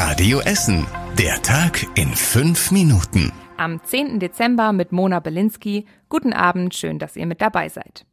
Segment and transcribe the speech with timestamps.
[0.00, 0.86] Radio Essen.
[1.18, 3.32] Der Tag in fünf Minuten.
[3.56, 4.20] Am 10.
[4.20, 5.86] Dezember mit Mona Belinsky.
[6.08, 8.06] Guten Abend, schön, dass ihr mit dabei seid.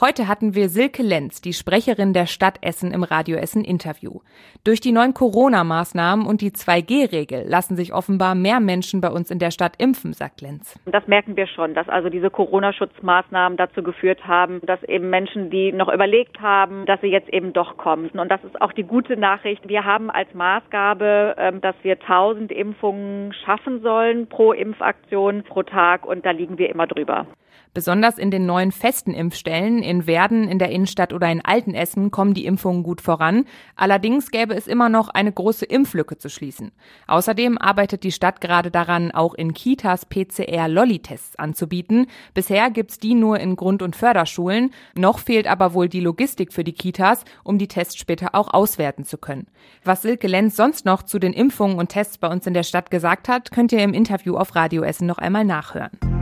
[0.00, 4.22] Heute hatten wir Silke Lenz, die Sprecherin der Stadt Essen im Radio Essen Interview.
[4.64, 9.38] Durch die neuen Corona-Maßnahmen und die 2G-Regel lassen sich offenbar mehr Menschen bei uns in
[9.38, 10.76] der Stadt impfen, sagt Lenz.
[10.86, 15.70] Das merken wir schon, dass also diese Corona-Schutzmaßnahmen dazu geführt haben, dass eben Menschen, die
[15.70, 18.10] noch überlegt haben, dass sie jetzt eben doch kommen.
[18.10, 19.68] Und das ist auch die gute Nachricht.
[19.68, 26.04] Wir haben als Maßgabe, ähm, dass wir 1000 Impfungen schaffen sollen pro Impfaktion pro Tag
[26.04, 27.28] und da liegen wir immer drüber.
[27.74, 32.32] Besonders in den neuen festen Impfstellen in Werden, in der Innenstadt oder in Altenessen kommen
[32.32, 33.46] die Impfungen gut voran.
[33.74, 36.70] Allerdings gäbe es immer noch eine große Impflücke zu schließen.
[37.08, 42.06] Außerdem arbeitet die Stadt gerade daran, auch in Kitas PCR-Lolli-Tests anzubieten.
[42.32, 44.70] Bisher gibt's die nur in Grund- und Förderschulen.
[44.96, 49.04] Noch fehlt aber wohl die Logistik für die Kitas, um die Tests später auch auswerten
[49.04, 49.48] zu können.
[49.82, 52.92] Was Silke Lenz sonst noch zu den Impfungen und Tests bei uns in der Stadt
[52.92, 56.13] gesagt hat, könnt ihr im Interview auf Radio Essen noch einmal nachhören.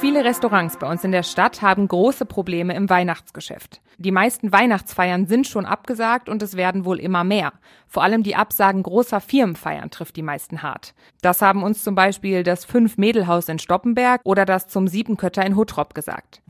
[0.00, 3.82] Viele Restaurants bei uns in der Stadt haben große Probleme im Weihnachtsgeschäft.
[3.98, 7.52] Die meisten Weihnachtsfeiern sind schon abgesagt und es werden wohl immer mehr.
[7.86, 10.94] Vor allem die Absagen großer Firmenfeiern trifft die meisten hart.
[11.20, 15.92] Das haben uns zum Beispiel das Fünf-Mädelhaus in Stoppenberg oder das zum Siebenkötter in Huttrop
[15.92, 16.40] gesagt.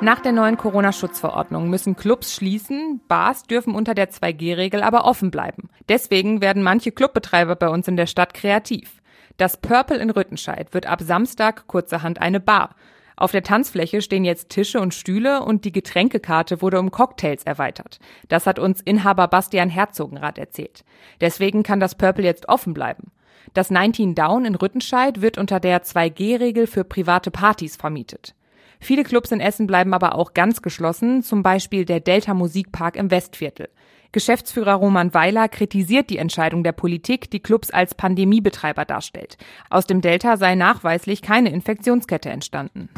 [0.00, 5.70] Nach der neuen Corona-Schutzverordnung müssen Clubs schließen, Bars dürfen unter der 2G-Regel aber offen bleiben.
[5.88, 9.00] Deswegen werden manche Clubbetreiber bei uns in der Stadt kreativ.
[9.36, 12.74] Das Purple in Rüttenscheid wird ab Samstag kurzerhand eine Bar.
[13.16, 17.98] Auf der Tanzfläche stehen jetzt Tische und Stühle und die Getränkekarte wurde um Cocktails erweitert.
[18.28, 20.84] Das hat uns Inhaber Bastian Herzogenrath erzählt.
[21.20, 23.10] Deswegen kann das Purple jetzt offen bleiben.
[23.54, 28.34] Das 19 Down in Rüttenscheid wird unter der 2G-Regel für private Partys vermietet.
[28.80, 33.10] Viele Clubs in Essen bleiben aber auch ganz geschlossen, zum Beispiel der Delta Musikpark im
[33.10, 33.68] Westviertel.
[34.12, 39.36] Geschäftsführer Roman Weiler kritisiert die Entscheidung der Politik, die Clubs als Pandemiebetreiber darstellt.
[39.70, 42.88] Aus dem Delta sei nachweislich keine Infektionskette entstanden.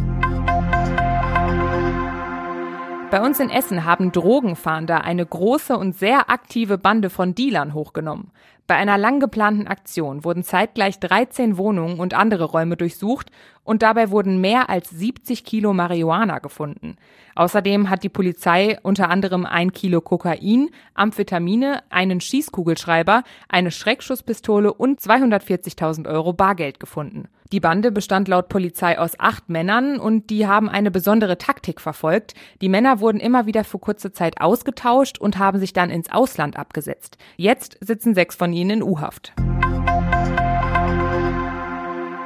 [3.10, 8.32] Bei uns in Essen haben Drogenfahnder eine große und sehr aktive Bande von Dealern hochgenommen.
[8.68, 13.30] Bei einer lang geplanten Aktion wurden zeitgleich 13 Wohnungen und andere Räume durchsucht
[13.64, 16.96] und dabei wurden mehr als 70 Kilo Marihuana gefunden.
[17.34, 25.00] Außerdem hat die Polizei unter anderem ein Kilo Kokain, Amphetamine, einen Schießkugelschreiber, eine Schreckschusspistole und
[25.00, 27.28] 240.000 Euro Bargeld gefunden.
[27.52, 32.34] Die Bande bestand laut Polizei aus acht Männern und die haben eine besondere Taktik verfolgt.
[32.60, 36.58] Die Männer wurden immer wieder für kurze Zeit ausgetauscht und haben sich dann ins Ausland
[36.58, 37.16] abgesetzt.
[37.36, 39.32] Jetzt sitzen sechs von ihnen in U-Haft.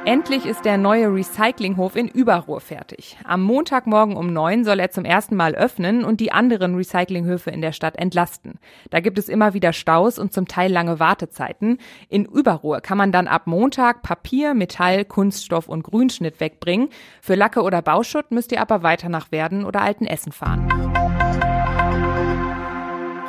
[0.05, 3.17] Endlich ist der neue Recyclinghof in Überruhr fertig.
[3.23, 7.61] Am Montagmorgen um neun soll er zum ersten Mal öffnen und die anderen Recyclinghöfe in
[7.61, 8.59] der Stadt entlasten.
[8.89, 11.77] Da gibt es immer wieder Staus und zum Teil lange Wartezeiten.
[12.09, 16.89] In Überruhr kann man dann ab Montag Papier, Metall, Kunststoff und Grünschnitt wegbringen.
[17.21, 20.67] Für Lacke oder Bauschutt müsst ihr aber weiter nach Werden oder Altenessen fahren.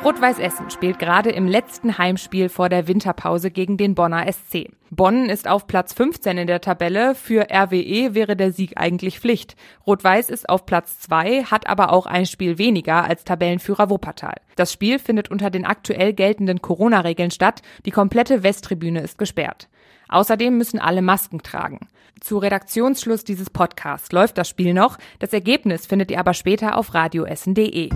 [0.05, 4.69] Rot-Weiß Essen spielt gerade im letzten Heimspiel vor der Winterpause gegen den Bonner SC.
[4.91, 7.15] Bonn ist auf Platz 15 in der Tabelle.
[7.15, 9.55] Für RWE wäre der Sieg eigentlich Pflicht.
[9.87, 14.35] Rot-Weiß ist auf Platz 2, hat aber auch ein Spiel weniger als Tabellenführer Wuppertal.
[14.55, 17.63] Das Spiel findet unter den aktuell geltenden Corona-Regeln statt.
[17.87, 19.69] Die komplette Westtribüne ist gesperrt.
[20.07, 21.79] Außerdem müssen alle Masken tragen.
[22.21, 24.99] Zu Redaktionsschluss dieses Podcasts läuft das Spiel noch.
[25.17, 27.89] Das Ergebnis findet ihr aber später auf radioessen.de.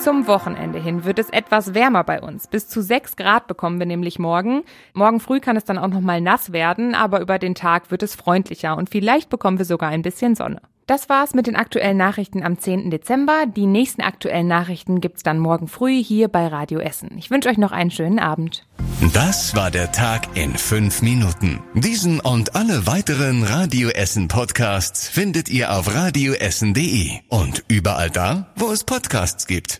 [0.00, 2.46] Zum Wochenende hin wird es etwas wärmer bei uns.
[2.46, 4.62] Bis zu sechs Grad bekommen wir nämlich morgen.
[4.94, 8.02] Morgen früh kann es dann auch noch mal nass werden, aber über den Tag wird
[8.02, 10.62] es freundlicher und vielleicht bekommen wir sogar ein bisschen Sonne.
[10.86, 12.90] Das war's mit den aktuellen Nachrichten am 10.
[12.90, 13.44] Dezember.
[13.46, 17.10] Die nächsten aktuellen Nachrichten gibt's dann morgen früh hier bei Radio Essen.
[17.16, 18.66] Ich wünsche euch noch einen schönen Abend.
[19.12, 21.62] Das war der Tag in fünf Minuten.
[21.74, 28.72] Diesen und alle weiteren Radio Essen Podcasts findet ihr auf radioessen.de und überall da, wo
[28.72, 29.78] es Podcasts gibt.